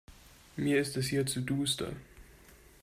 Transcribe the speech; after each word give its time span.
Mir 0.55 0.79
ist 0.81 0.97
es 0.97 1.05
hier 1.09 1.27
zu 1.27 1.41
duster. 1.41 1.93